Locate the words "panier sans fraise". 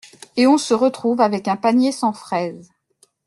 1.57-2.71